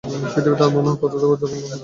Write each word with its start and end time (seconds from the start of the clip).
পৃথিবীতে, 0.33 0.63
এর 0.67 0.71
মানে 0.75 0.87
হল 0.91 0.97
কথা 1.03 1.17
দেওয়া 1.21 1.35
যা 1.39 1.45
ভাঙ্গা 1.49 1.51
হবে 1.51 1.67
না। 1.71 1.75